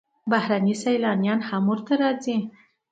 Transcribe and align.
بهرني 0.31 0.75
سیلانیان 0.83 1.39
هم 1.49 1.63
ورته 1.71 1.93
راځي. 2.01 2.37